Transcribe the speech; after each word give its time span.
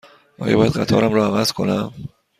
آیا 0.39 0.57
باید 0.57 0.77
قطارم 0.77 1.13
را 1.13 1.25
عوض 1.25 1.51
کنم؟ 1.51 1.93